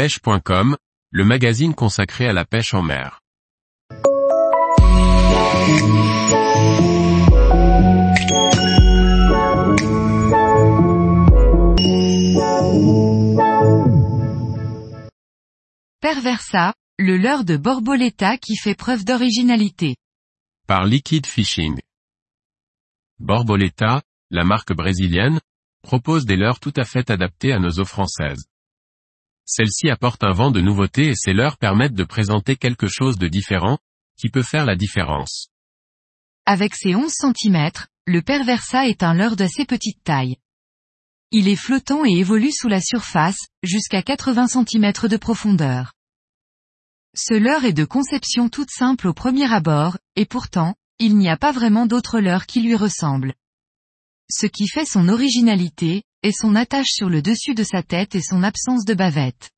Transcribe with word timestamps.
pêche.com, 0.00 0.78
le 1.10 1.24
magazine 1.26 1.74
consacré 1.74 2.26
à 2.26 2.32
la 2.32 2.46
pêche 2.46 2.72
en 2.72 2.80
mer. 2.80 3.20
Perversa, 16.00 16.72
le 16.98 17.18
leurre 17.18 17.44
de 17.44 17.58
Borboleta 17.58 18.38
qui 18.38 18.56
fait 18.56 18.74
preuve 18.74 19.04
d'originalité. 19.04 19.96
Par 20.66 20.86
Liquid 20.86 21.26
Fishing. 21.26 21.78
Borboleta, 23.18 24.00
la 24.30 24.44
marque 24.44 24.72
brésilienne, 24.72 25.40
propose 25.82 26.24
des 26.24 26.36
leurres 26.36 26.60
tout 26.60 26.72
à 26.78 26.86
fait 26.86 27.10
adaptés 27.10 27.52
à 27.52 27.58
nos 27.58 27.80
eaux 27.80 27.84
françaises. 27.84 28.46
Celles-ci 29.52 29.90
apportent 29.90 30.22
un 30.22 30.30
vent 30.30 30.52
de 30.52 30.60
nouveauté 30.60 31.08
et 31.08 31.16
ces 31.16 31.32
leurres 31.32 31.58
permettent 31.58 31.94
de 31.94 32.04
présenter 32.04 32.54
quelque 32.54 32.86
chose 32.86 33.18
de 33.18 33.26
différent, 33.26 33.78
qui 34.16 34.28
peut 34.28 34.44
faire 34.44 34.64
la 34.64 34.76
différence. 34.76 35.48
Avec 36.46 36.76
ses 36.76 36.94
11 36.94 37.10
cm, 37.10 37.70
le 38.06 38.22
Perversa 38.22 38.86
est 38.86 39.02
un 39.02 39.12
leurre 39.12 39.34
d'assez 39.34 39.64
petite 39.64 40.04
taille. 40.04 40.36
Il 41.32 41.48
est 41.48 41.56
flottant 41.56 42.04
et 42.04 42.12
évolue 42.12 42.52
sous 42.52 42.68
la 42.68 42.80
surface, 42.80 43.48
jusqu'à 43.64 44.02
80 44.02 44.46
cm 44.46 44.92
de 45.08 45.16
profondeur. 45.16 45.94
Ce 47.16 47.34
leurre 47.34 47.64
est 47.64 47.72
de 47.72 47.84
conception 47.84 48.50
toute 48.50 48.70
simple 48.70 49.08
au 49.08 49.14
premier 49.14 49.52
abord, 49.52 49.98
et 50.14 50.26
pourtant, 50.26 50.76
il 51.00 51.16
n'y 51.16 51.28
a 51.28 51.36
pas 51.36 51.50
vraiment 51.50 51.86
d'autres 51.86 52.20
leurres 52.20 52.46
qui 52.46 52.62
lui 52.62 52.76
ressemblent. 52.76 53.34
Ce 54.30 54.46
qui 54.46 54.68
fait 54.68 54.86
son 54.86 55.08
originalité, 55.08 56.04
est 56.22 56.38
son 56.38 56.54
attache 56.54 56.90
sur 56.90 57.08
le 57.08 57.22
dessus 57.22 57.54
de 57.54 57.62
sa 57.62 57.82
tête 57.82 58.14
et 58.14 58.22
son 58.22 58.42
absence 58.42 58.84
de 58.84 58.94
bavette. 58.94 59.50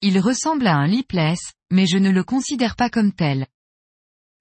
Il 0.00 0.18
ressemble 0.18 0.66
à 0.66 0.74
un 0.74 0.86
lipless, 0.86 1.40
mais 1.70 1.86
je 1.86 1.98
ne 1.98 2.10
le 2.10 2.24
considère 2.24 2.76
pas 2.76 2.90
comme 2.90 3.12
tel. 3.12 3.46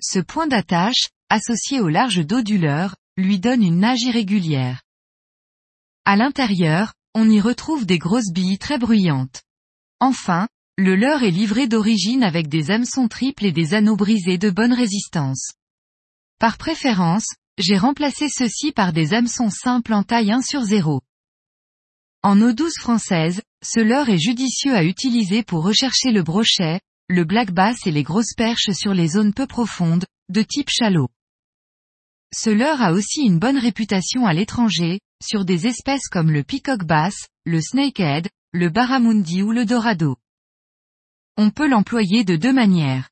Ce 0.02 0.20
point 0.20 0.48
d'attache, 0.48 1.10
associé 1.30 1.80
au 1.80 1.90
large 1.90 2.26
dos 2.26 2.42
du 2.42 2.58
leurre, 2.58 2.96
lui 3.18 3.40
donne 3.40 3.64
une 3.64 3.80
nage 3.80 4.02
irrégulière. 4.02 4.82
À 6.06 6.16
l'intérieur, 6.16 6.94
on 7.14 7.30
y 7.30 7.40
retrouve 7.40 7.86
des 7.86 8.00
grosses 8.00 8.32
billes 8.34 8.58
très 8.58 8.78
bruyantes. 8.78 9.44
Enfin, 10.00 10.48
le 10.78 10.96
leurre 10.96 11.24
est 11.24 11.32
livré 11.32 11.68
d'origine 11.68 12.24
avec 12.24 12.48
des 12.48 12.72
hameçons 12.72 13.08
triples 13.08 13.46
et 13.46 13.52
des 13.52 13.74
anneaux 13.74 13.96
brisés 13.96 14.38
de 14.38 14.50
bonne 14.50 14.74
résistance. 14.74 15.54
Par 16.40 16.58
préférence, 16.58 17.28
j'ai 17.58 17.78
remplacé 17.78 18.28
ceux-ci 18.28 18.72
par 18.72 18.92
des 18.92 19.14
hameçons 19.14 19.52
simples 19.52 19.94
en 19.94 20.04
taille 20.04 20.32
1 20.32 20.42
sur 20.42 20.62
0. 20.64 21.02
En 22.26 22.42
eau 22.42 22.54
douce 22.54 22.80
française, 22.80 23.42
ce 23.62 23.82
leurre 23.82 24.10
est 24.10 24.18
judicieux 24.18 24.74
à 24.74 24.86
utiliser 24.86 25.44
pour 25.44 25.62
rechercher 25.62 26.12
le 26.12 26.24
brochet, 26.24 26.80
le 27.10 27.26
black 27.26 27.52
bass 27.52 27.86
et 27.86 27.92
les 27.92 28.04
grosses 28.04 28.34
perches 28.34 28.72
sur 28.72 28.94
les 28.94 29.10
zones 29.10 29.34
peu 29.34 29.46
profondes, 29.46 30.06
de 30.30 30.42
type 30.42 30.70
chalot. 30.70 31.10
Ce 32.34 32.50
leurre 32.50 32.82
a 32.82 32.94
aussi 32.94 33.24
une 33.24 33.40
bonne 33.40 33.58
réputation 33.58 34.26
à 34.26 34.34
l'étranger, 34.34 35.02
sur 35.22 35.44
des 35.44 35.68
espèces 35.68 36.08
comme 36.08 36.32
le 36.32 36.44
peacock 36.44 36.86
bass, 36.86 37.28
le 37.46 37.60
snakehead, 37.60 38.30
le 38.54 38.70
barramundi 38.70 39.44
ou 39.44 39.52
le 39.52 39.66
dorado. 39.66 40.16
On 41.36 41.50
peut 41.50 41.68
l'employer 41.68 42.24
de 42.24 42.38
deux 42.38 42.54
manières. 42.54 43.10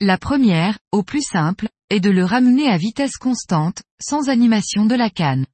La 0.00 0.16
première, 0.16 0.78
au 0.92 1.02
plus 1.02 1.22
simple, 1.22 1.68
est 1.90 2.00
de 2.00 2.10
le 2.10 2.24
ramener 2.24 2.68
à 2.68 2.76
vitesse 2.76 3.16
constante, 3.16 3.82
sans 4.00 4.28
animation 4.28 4.86
de 4.86 4.94
la 4.94 5.10
canne. 5.10 5.46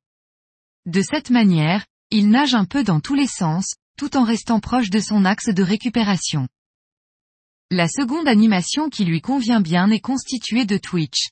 De 0.84 1.01
cette 1.03 1.31
manière, 1.31 1.87
il 2.11 2.28
nage 2.28 2.55
un 2.55 2.64
peu 2.64 2.83
dans 2.83 3.00
tous 3.00 3.14
les 3.14 3.27
sens, 3.27 3.75
tout 3.97 4.16
en 4.16 4.25
restant 4.25 4.61
proche 4.61 4.91
de 4.91 4.98
son 4.98 5.25
axe 5.25 5.48
de 5.48 5.62
récupération. 5.62 6.48
La 7.70 7.86
seconde 7.86 8.27
animation 8.27 8.89
qui 8.89 9.05
lui 9.05 9.20
convient 9.20 9.61
bien 9.61 9.91
est 9.91 10.00
constituée 10.00 10.64
de 10.64 10.77
twitch. 10.77 11.28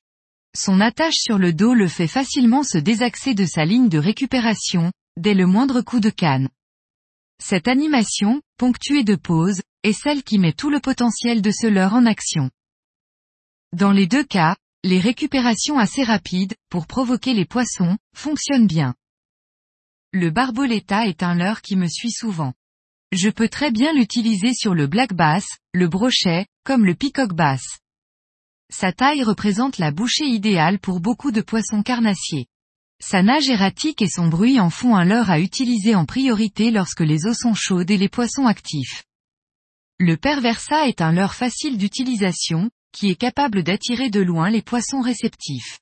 Son 0.57 0.81
attache 0.81 1.17
sur 1.17 1.37
le 1.37 1.53
dos 1.53 1.75
le 1.75 1.89
fait 1.89 2.07
facilement 2.07 2.63
se 2.63 2.79
désaxer 2.79 3.35
de 3.35 3.45
sa 3.45 3.65
ligne 3.65 3.89
de 3.89 3.99
récupération, 3.99 4.93
dès 5.17 5.35
le 5.35 5.47
moindre 5.47 5.81
coup 5.81 5.99
de 5.99 6.11
canne. 6.11 6.49
Cette 7.43 7.69
animation, 7.69 8.41
ponctuée 8.57 9.05
de 9.05 9.17
pauses, 9.17 9.63
est 9.83 9.93
celle 9.93 10.23
qui 10.23 10.39
met 10.39 10.53
tout 10.53 10.71
le 10.71 10.81
potentiel 10.81 11.43
de 11.43 11.51
ce 11.51 11.67
leurre 11.67 11.95
en 11.95 12.07
action. 12.07 12.51
Dans 13.73 13.93
les 13.93 14.07
deux 14.07 14.25
cas, 14.25 14.57
les 14.85 15.01
récupérations 15.01 15.79
assez 15.79 16.05
rapides, 16.05 16.55
pour 16.71 16.87
provoquer 16.87 17.35
les 17.35 17.45
poissons, 17.45 17.99
fonctionnent 18.15 18.67
bien. 18.67 18.95
Le 20.13 20.31
barboletta 20.31 21.07
est 21.07 21.23
un 21.23 21.35
leurre 21.35 21.61
qui 21.61 21.77
me 21.77 21.87
suit 21.87 22.13
souvent. 22.13 22.55
Je 23.13 23.29
peux 23.29 23.51
très 23.51 23.71
bien 23.71 23.93
l'utiliser 23.93 24.55
sur 24.55 24.75
le 24.75 24.87
black 24.87 25.13
bass, 25.13 25.45
le 25.75 25.87
brochet, 25.87 26.47
comme 26.65 26.87
le 26.87 26.95
peacock 26.95 27.35
bass. 27.35 27.63
Sa 28.71 28.93
taille 28.93 29.23
représente 29.23 29.77
la 29.77 29.91
bouchée 29.91 30.27
idéale 30.27 30.79
pour 30.79 31.01
beaucoup 31.01 31.31
de 31.31 31.43
poissons 31.43 31.83
carnassiers. 31.83 32.47
Sa 33.03 33.23
nage 33.23 33.51
erratique 33.51 34.01
et 34.01 34.09
son 34.09 34.29
bruit 34.29 34.59
en 34.59 34.71
font 34.71 34.97
un 34.97 35.05
leurre 35.05 35.31
à 35.31 35.41
utiliser 35.41 35.95
en 35.95 36.07
priorité 36.07 36.71
lorsque 36.71 37.01
les 37.01 37.27
eaux 37.27 37.35
sont 37.35 37.55
chaudes 37.55 37.91
et 37.91 37.99
les 37.99 38.09
poissons 38.09 38.47
actifs. 38.47 39.05
Le 39.99 40.17
perversa 40.17 40.89
est 40.89 41.03
un 41.03 41.13
leurre 41.13 41.35
facile 41.35 41.77
d'utilisation, 41.77 42.71
qui 42.93 43.11
est 43.11 43.17
capable 43.17 43.63
d'attirer 43.63 44.09
de 44.09 44.21
loin 44.21 44.49
les 44.49 44.63
poissons 44.63 45.03
réceptifs. 45.03 45.81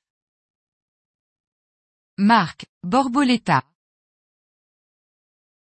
Marque, 2.17 2.65
Borboleta. 2.83 3.63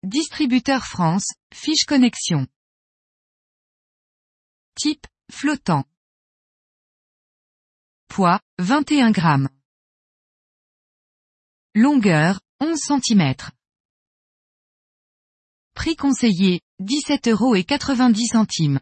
Distributeur 0.04 0.86
France, 0.86 1.26
Fiche 1.52 1.86
Connexion. 1.86 2.46
Type, 4.76 5.08
flottant. 5.32 5.86
Poids, 8.08 8.40
21 8.60 9.10
grammes. 9.10 9.50
Longueur, 11.74 12.40
11 12.62 12.78
cm. 12.80 13.34
Prix 15.74 15.96
conseillé, 15.96 16.62
17 16.80 17.30
euros 17.30 17.56
et 17.56 17.64
90 17.64 18.28
centimes. 18.28 18.80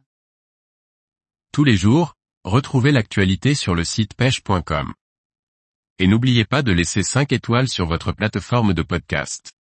Tous 1.53 1.64
les 1.64 1.78
jours, 1.78 2.16
retrouvez 2.44 2.92
l'actualité 2.92 3.56
sur 3.56 3.74
le 3.74 3.86
site 3.86 4.16
pêche.com. 4.16 4.94
Et 5.97 6.08
n'oubliez 6.08 6.44
pas 6.44 6.62
de 6.62 6.74
laisser 6.74 7.03
5 7.03 7.32
étoiles 7.32 7.70
sur 7.70 7.88
votre 7.88 8.12
plateforme 8.12 8.74
de 8.74 8.84
podcast. 8.84 9.54